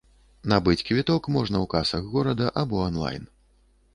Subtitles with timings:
[0.53, 3.29] Набыць квіток можна ў касах горада або анлайн.